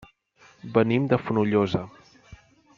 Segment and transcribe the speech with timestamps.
[0.77, 1.85] Venim de Fonollosa.